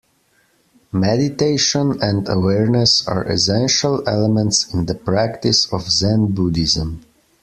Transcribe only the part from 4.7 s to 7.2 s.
in the practice of Zen Buddhism